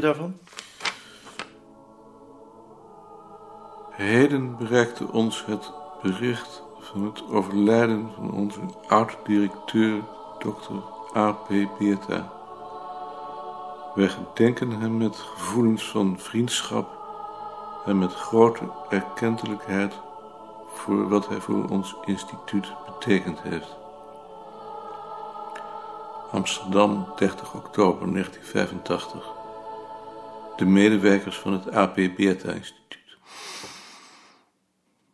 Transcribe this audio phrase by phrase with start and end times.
[0.00, 0.38] daarvan?
[3.90, 5.72] Heden bereikte ons het
[6.02, 10.02] bericht van het overlijden van onze oud-directeur,
[10.38, 10.76] dokter
[11.16, 11.48] A.P.
[11.78, 12.32] Beerta.
[13.94, 16.96] Wij gedenken hem met gevoelens van vriendschap
[17.86, 19.94] en met grote erkentelijkheid
[20.68, 23.76] voor wat hij voor ons instituut betekend heeft.
[26.30, 29.35] Amsterdam, 30 oktober 1985.
[30.56, 33.16] De medewerkers van het AP Beerta Instituut.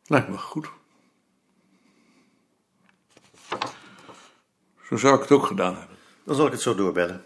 [0.07, 0.71] Lijkt me goed.
[4.85, 5.97] Zo zou ik het ook gedaan hebben.
[6.25, 7.25] Dan zal ik het zo doorbellen.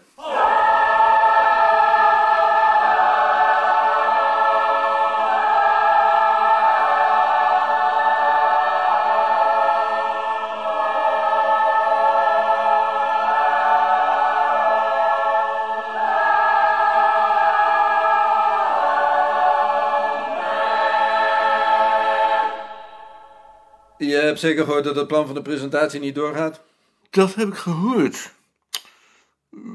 [24.41, 26.61] Hebt zeker gehoord dat het plan van de presentatie niet doorgaat?
[27.09, 28.33] Dat heb ik gehoord.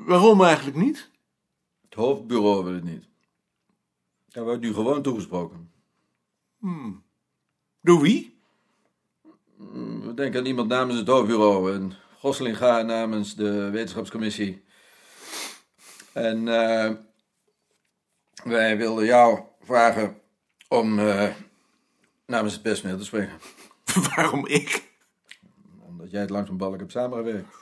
[0.07, 1.11] Waarom eigenlijk niet?
[1.85, 3.05] Het hoofdbureau wil het niet.
[4.29, 5.73] Daar wordt nu gewoon toegesproken.
[7.81, 8.41] Door wie?
[10.03, 11.75] We denken aan iemand namens het hoofdbureau.
[11.75, 14.65] En Gosselinga namens de wetenschapscommissie.
[16.13, 16.93] En eh,
[18.45, 20.21] wij wilden jou vragen
[20.69, 21.31] om eh,
[22.27, 23.39] namens het personeel te spreken.
[24.15, 24.91] Waarom ik?
[25.81, 27.55] Omdat jij het langs een balk hebt samengewerkt.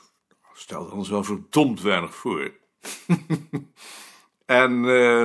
[0.54, 2.52] Stel ons wel verdomd weinig voor.
[4.46, 5.22] en eh,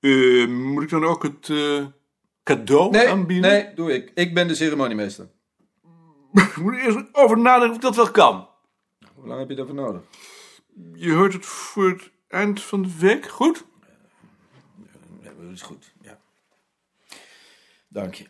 [0.00, 1.86] eh, moet ik dan ook het eh,
[2.42, 3.50] cadeau Nee, aanbieden?
[3.50, 4.10] nee, doe ik.
[4.14, 5.30] Ik ben de ceremoniemeester.
[6.32, 8.48] Ik moet er eerst over nadenken of dat wel kan.
[9.14, 10.02] Hoe lang heb je daarvoor nodig?
[10.94, 13.64] Je hoort het voor het eind van de week, goed?
[15.22, 16.20] Ja, dat is goed, ja.
[17.88, 18.26] Dank je.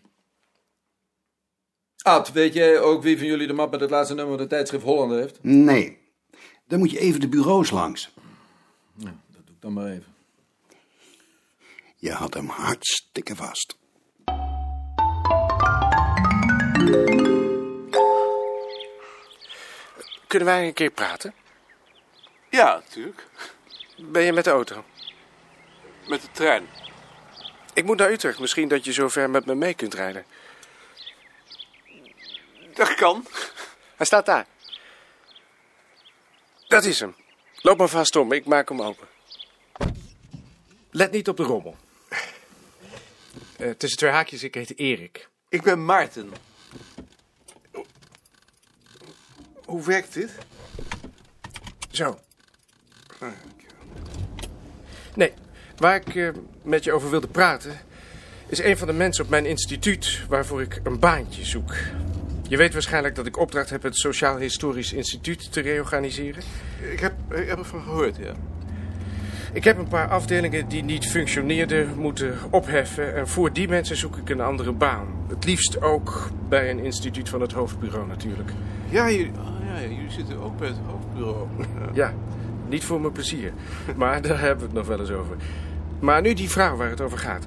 [2.03, 4.50] Ad, weet jij ook wie van jullie de map met het laatste nummer van de
[4.50, 5.38] tijdschrift Hollander heeft?
[5.43, 5.99] Nee.
[6.69, 8.11] Dan moet je even de bureaus langs.
[8.94, 10.15] Dat doe ik dan maar even.
[11.97, 13.77] Je had hem hartstikke vast.
[20.27, 21.34] Kunnen wij een keer praten?
[22.50, 23.27] Ja, natuurlijk.
[23.97, 24.84] Ben je met de auto?
[26.09, 26.67] Met de trein.
[27.75, 28.38] Ik moet naar Utrecht.
[28.38, 30.25] Misschien dat je zo ver met me mee kunt rijden.
[32.81, 33.27] Dat kan.
[33.97, 34.47] Hij staat daar.
[36.69, 37.15] Dat is hem.
[37.63, 38.33] Loop maar vast om.
[38.33, 39.09] Ik maak hem open.
[40.91, 41.77] Let niet op de rommel.
[43.57, 45.29] Eh, tussen twee haakjes, ik heet Erik.
[45.49, 46.33] Ik ben Maarten.
[49.65, 50.31] Hoe werkt dit?
[51.91, 52.21] Zo.
[55.15, 55.33] Nee,
[55.77, 56.29] waar ik eh,
[56.62, 57.81] met je over wilde praten...
[58.49, 61.75] is een van de mensen op mijn instituut waarvoor ik een baantje zoek.
[62.50, 66.43] Je weet waarschijnlijk dat ik opdracht heb het Sociaal Historisch Instituut te reorganiseren.
[66.93, 68.33] Ik heb, ik heb ervan gehoord, ja.
[69.53, 73.15] Ik heb een paar afdelingen die niet functioneerden moeten opheffen.
[73.15, 75.06] En voor die mensen zoek ik een andere baan.
[75.28, 78.50] Het liefst ook bij een instituut van het hoofdbureau natuurlijk.
[78.88, 81.49] Ja, jullie, oh, ja, jullie zitten ook bij het hoofdbureau.
[81.93, 82.15] Ja,
[82.69, 83.53] niet voor mijn plezier.
[83.97, 85.37] Maar daar hebben we het nog wel eens over.
[86.00, 87.47] Maar nu die vrouw waar het over gaat.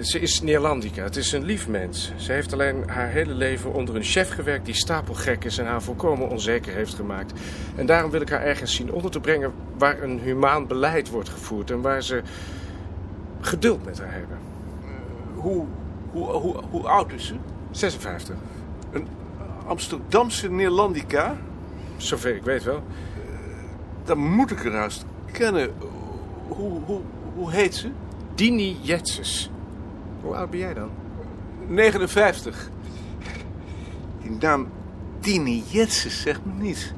[0.00, 1.02] Ze is Neerlandica.
[1.02, 2.12] Het is een lief mens.
[2.16, 5.82] Ze heeft alleen haar hele leven onder een chef gewerkt die stapelgek is en haar
[5.82, 7.40] volkomen onzeker heeft gemaakt.
[7.76, 11.28] En daarom wil ik haar ergens zien onder te brengen waar een humaan beleid wordt
[11.28, 12.22] gevoerd en waar ze
[13.40, 14.38] geduld met haar hebben.
[15.34, 15.66] Hoe,
[16.10, 17.34] hoe, hoe, hoe oud is ze?
[17.70, 18.34] 56.
[18.90, 19.06] Een
[19.66, 21.36] Amsterdamse Neerlandica?
[21.96, 22.82] Zover ik weet wel.
[24.04, 25.74] Dan moet ik er haast kennen.
[26.48, 27.00] Hoe, hoe,
[27.34, 27.90] hoe heet ze?
[28.34, 29.50] Dini Jetses.
[30.26, 30.90] Hoe oud ben jij dan?
[31.66, 32.70] 59.
[34.22, 34.68] Die naam
[35.20, 36.92] Tini Jetses zegt me niets.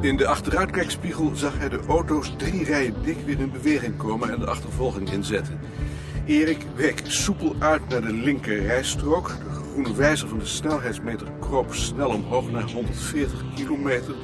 [0.00, 4.38] In de achteruitkijkspiegel zag hij de auto's drie rijen dik weer in beweging komen en
[4.38, 5.60] de achtervolging inzetten.
[6.26, 9.28] Erik week soepel uit naar de linker rijstrook.
[9.28, 14.14] De groene wijzer van de snelheidsmeter kroop snel omhoog naar 140 kilometer.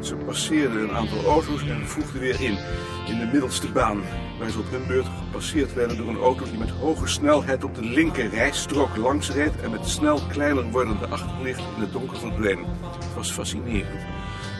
[0.00, 2.58] Ze passeerden een aantal auto's en voegden weer in,
[3.06, 4.02] in de middelste baan.
[4.38, 7.74] Waar ze op hun beurt gepasseerd werden door een auto die met hoge snelheid op
[7.74, 12.64] de linker rijstrook langs reed en met snel kleiner wordende achterlicht in het donker verdween.
[12.98, 14.00] Het was fascinerend.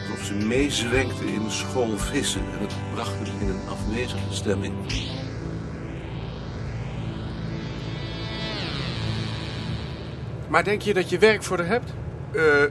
[0.01, 4.73] Alsof ze meezwenkten in een school vissen en het brachten in een afwezige stemming.
[10.53, 11.93] Maar denk je dat je werk voor haar hebt?
[12.31, 12.63] Eh,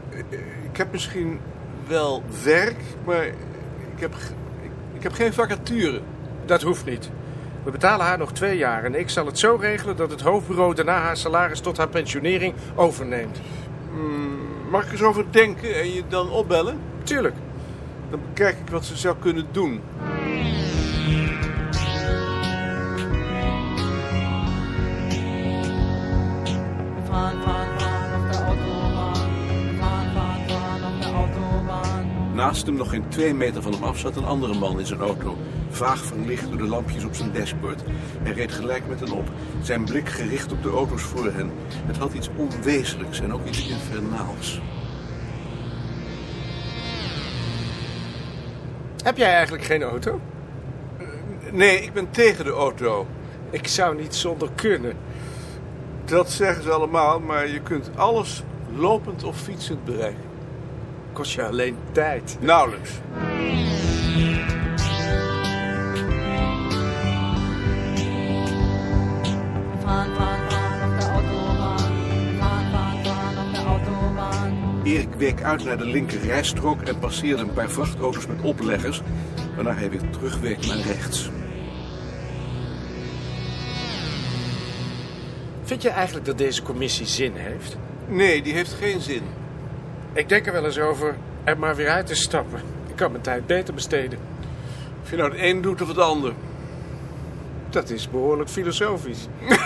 [0.71, 1.41] ik heb misschien
[1.87, 3.27] wel werk, maar
[3.95, 4.15] ik heb,
[4.63, 6.01] ik, ik heb geen vacature.
[6.45, 7.11] Dat hoeft niet.
[7.65, 10.75] We betalen haar nog twee jaar en ik zal het zo regelen dat het hoofdbureau
[10.75, 13.41] daarna haar salaris tot haar pensionering overneemt.
[14.71, 16.79] Mag ik eens over denken en je dan opbellen?
[17.03, 17.35] Tuurlijk.
[18.11, 19.81] Dan bekijk ik wat ze zou kunnen doen.
[32.53, 35.01] Naast hem, nog geen twee meter van hem af, zat een andere man in zijn
[35.01, 35.37] auto.
[35.71, 37.83] Vaag verlicht door de lampjes op zijn dashboard.
[38.23, 39.31] Hij reed gelijk met hen op.
[39.63, 41.51] Zijn blik gericht op de auto's voor hen.
[41.87, 44.61] Het had iets onwezenlijks en ook iets infernaals.
[49.03, 50.21] Heb jij eigenlijk geen auto?
[51.53, 53.07] Nee, ik ben tegen de auto.
[53.51, 54.97] Ik zou niet zonder kunnen.
[56.05, 58.43] Dat zeggen ze allemaal, maar je kunt alles
[58.77, 60.32] lopend of fietsend bereiken.
[61.13, 62.37] Kost je alleen tijd.
[62.41, 62.91] Nauwelijks.
[74.85, 79.01] Erik week uit naar de linker rijstrook en passeerde een paar vrachtauto's met opleggers,
[79.55, 81.31] waarna hij weer terugweek naar rechts.
[85.63, 87.77] Vind je eigenlijk dat deze commissie zin heeft?
[88.09, 89.23] Nee, die heeft geen zin.
[90.13, 91.15] Ik denk er wel eens over
[91.45, 92.61] er maar weer uit te stappen.
[92.89, 94.19] Ik kan mijn tijd beter besteden.
[95.03, 96.33] Of je nou het een doet of het ander.
[97.71, 99.29] Dat is behoorlijk filosofisch.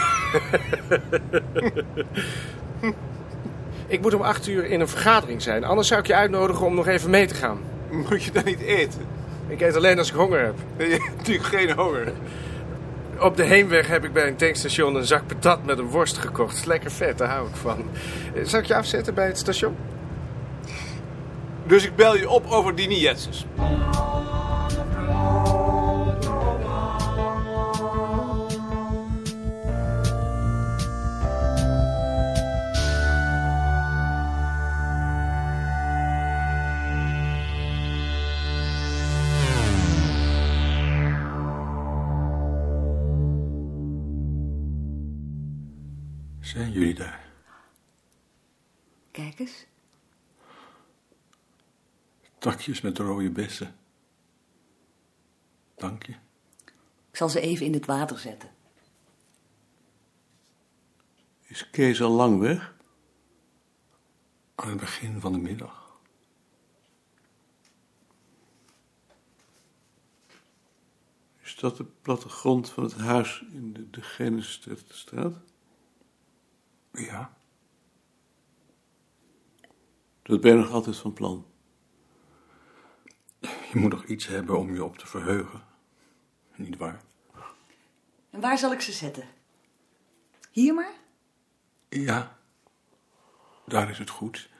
[3.86, 5.64] ik moet om acht uur in een vergadering zijn.
[5.64, 7.58] Anders zou ik je uitnodigen om nog even mee te gaan.
[7.90, 9.00] Moet je dan niet eten?
[9.48, 10.54] Ik eet alleen als ik honger heb.
[10.76, 12.12] Je hebt natuurlijk geen honger.
[13.20, 16.66] Op de heenweg heb ik bij een tankstation een zak patat met een worst gekocht.
[16.66, 17.84] Lekker vet, daar hou ik van.
[18.34, 19.76] Eh, Zal ik je afzetten bij het station?
[21.66, 23.44] Dus ik bel je op over die Nietzsche's.
[46.40, 47.20] Zijn jullie daar?
[49.10, 49.66] Kijk eens.
[52.46, 53.76] Takjes met rode bessen.
[55.74, 56.12] Dank je.
[57.10, 58.50] Ik zal ze even in het water zetten.
[61.42, 62.76] Is Kees al lang weg?
[64.54, 65.98] Aan het begin van de middag.
[71.42, 75.40] Is dat de plattegrond van het huis in de, de Genestraat?
[76.92, 77.36] Ja,
[80.22, 81.46] Dat ben je nog altijd van plan.
[83.72, 85.62] Je moet nog iets hebben om je op te verheugen.
[86.56, 87.00] Niet waar?
[88.30, 89.24] En waar zal ik ze zetten?
[90.50, 90.92] Hier maar?
[91.88, 92.38] Ja,
[93.66, 94.50] daar is het goed.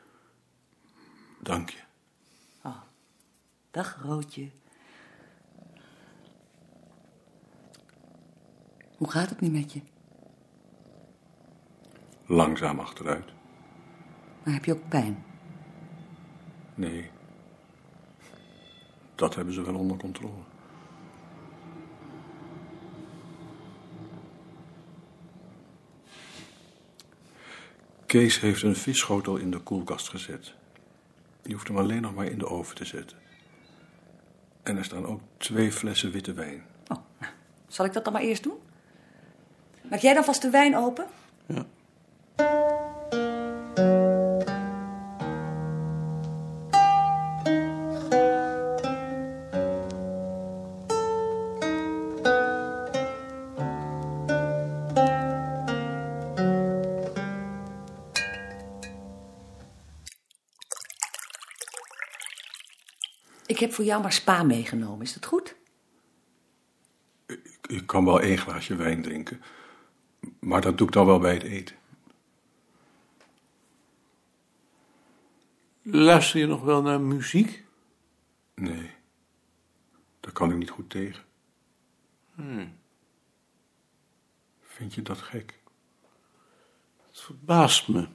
[1.41, 1.79] Dank je.
[2.63, 2.81] Oh,
[3.71, 4.51] dag Roodje.
[8.97, 9.81] Hoe gaat het nu met je?
[12.27, 13.33] Langzaam achteruit.
[14.45, 15.25] Maar heb je ook pijn?
[16.75, 17.11] Nee.
[19.17, 20.43] Dat hebben ze wel onder controle.
[28.07, 30.55] Kees heeft een visschotel in de koelkast gezet.
[31.43, 33.19] Je hoeft hem alleen nog maar in de oven te zetten.
[34.63, 36.65] En er staan ook twee flessen witte wijn.
[36.89, 36.99] Oh,
[37.67, 38.59] zal ik dat dan maar eerst doen?
[39.91, 41.07] Maak jij dan vast de wijn open?
[63.57, 65.57] Ik heb voor jou maar spa meegenomen, is dat goed?
[67.27, 69.43] Ik, ik kan wel één glaasje wijn drinken.
[70.39, 71.77] Maar dat doe ik dan wel bij het eten.
[75.83, 77.65] Luister je nog wel naar muziek?
[78.55, 78.91] Nee.
[80.21, 81.25] Daar kan ik niet goed tegen.
[84.61, 85.61] Vind je dat gek?
[87.07, 88.09] Het verbaast me.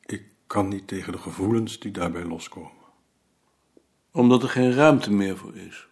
[0.00, 2.84] Ik kan niet tegen de gevoelens die daarbij loskomen.
[4.16, 5.88] Omdat er geen ruimte meer voor is.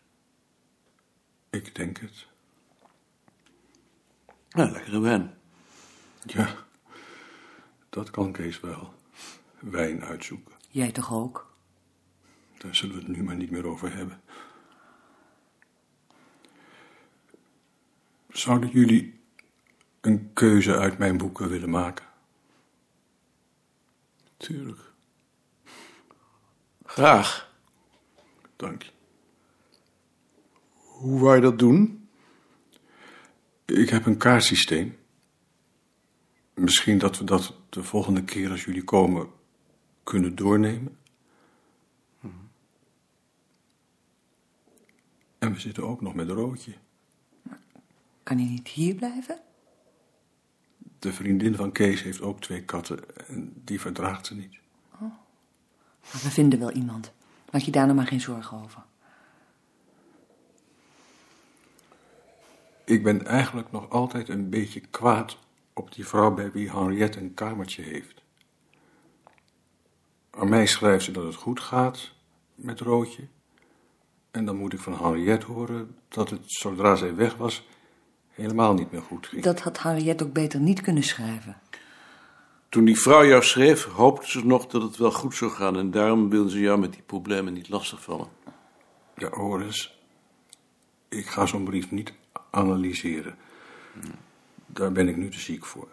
[1.50, 2.26] Ik denk het.
[4.50, 5.35] Nou, lekkere wijn.
[6.23, 6.54] Ja,
[7.88, 8.95] Dat kan Kees wel.
[9.59, 10.54] Wijn uitzoeken.
[10.69, 11.54] Jij toch ook?
[12.59, 14.21] Daar zullen we het nu maar niet meer over hebben.
[18.28, 19.21] Zouden jullie
[20.00, 22.07] een keuze uit mijn boeken willen maken?
[24.37, 24.93] Tuurlijk.
[26.85, 27.52] Graag.
[28.56, 28.90] Dank je.
[30.75, 32.08] Hoe wou je dat doen?
[33.64, 34.96] Ik heb een kaartsysteem.
[36.54, 39.28] Misschien dat we dat de volgende keer als jullie komen
[40.02, 40.99] kunnen doornemen.
[45.38, 46.75] En we zitten ook nog met Roodje.
[48.23, 49.40] Kan hij niet hier blijven?
[50.99, 54.58] De vriendin van Kees heeft ook twee katten en die verdraagt ze niet.
[54.99, 57.12] Maar we vinden wel iemand.
[57.54, 58.82] Maak je daar nou maar geen zorgen over.
[62.84, 65.38] Ik ben eigenlijk nog altijd een beetje kwaad
[65.73, 68.23] op die vrouw bij wie Henriette een kamertje heeft.
[70.30, 72.12] Aan mij schrijft ze dat het goed gaat
[72.54, 73.28] met Roodje.
[74.30, 77.66] En dan moet ik van Henriette horen dat het, zodra zij weg was,
[78.30, 79.42] helemaal niet meer goed ging.
[79.42, 81.61] Dat had Harriet ook beter niet kunnen schrijven.
[82.75, 85.76] Toen die vrouw jou schreef, hoopte ze nog dat het wel goed zou gaan.
[85.78, 88.28] En daarom wilde ze jou met die problemen niet lastigvallen.
[89.16, 89.99] Ja, hoor eens.
[91.09, 92.12] Ik ga zo'n brief niet
[92.50, 93.37] analyseren.
[94.66, 95.88] Daar ben ik nu te ziek voor.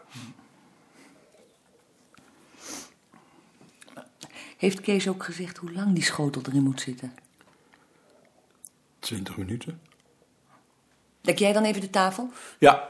[4.58, 7.14] Heeft Kees ook gezegd hoe lang die schotel erin moet zitten?
[9.00, 9.82] Twintig minuten?
[11.22, 12.32] Dek jij dan even de tafel?
[12.60, 12.90] Ja.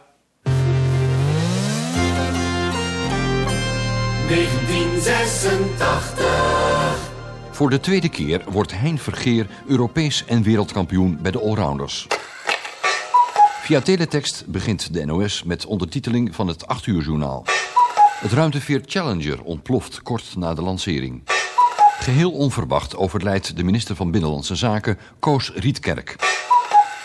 [4.32, 7.10] 1986.
[7.52, 12.08] Voor de tweede keer wordt Hein Vergeer Europees en wereldkampioen bij de allrounders.
[13.62, 17.44] Via teletext begint de NOS met ondertiteling van het 8 uur journaal.
[18.20, 21.22] Het ruimteveer Challenger ontploft kort na de lancering.
[22.00, 26.16] Geheel onverwacht overlijdt de minister van Binnenlandse Zaken Koos Rietkerk.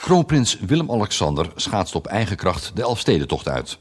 [0.01, 3.79] Kroonprins Willem-Alexander schaatst op eigen kracht de Elfstedentocht uit.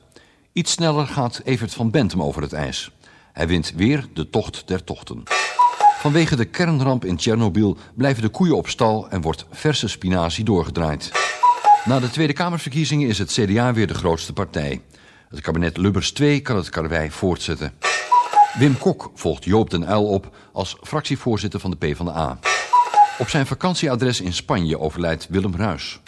[0.53, 2.91] Iets sneller gaat Evert van Bentum over het ijs.
[3.35, 5.23] Hij wint weer de tocht der tochten.
[5.97, 11.11] Vanwege de kernramp in Tsjernobyl blijven de koeien op stal en wordt verse spinazie doorgedraaid.
[11.85, 14.81] Na de Tweede Kamerverkiezingen is het CDA weer de grootste partij.
[15.29, 17.73] Het kabinet Lubbers 2 kan het karwei voortzetten.
[18.57, 22.39] Wim Kok volgt Joop den Uyl op als fractievoorzitter van de PvdA.
[23.17, 25.99] Op zijn vakantieadres in Spanje overlijdt Willem Ruis.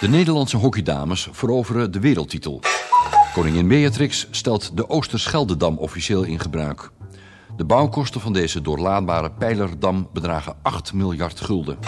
[0.00, 2.60] De Nederlandse hockeydames veroveren de wereldtitel.
[3.32, 6.90] Koningin Beatrix stelt de Oosterscheldedam officieel in gebruik.
[7.56, 11.78] De bouwkosten van deze doorlaadbare pijlerdam bedragen 8 miljard gulden.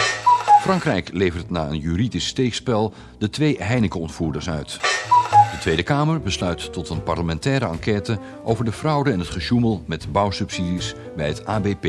[0.61, 4.79] Frankrijk levert na een juridisch steekspel de twee Heineken-ontvoerders uit.
[5.51, 10.13] De Tweede Kamer besluit tot een parlementaire enquête over de fraude en het gesjoemel met
[10.13, 11.87] bouwsubsidies bij het ABP.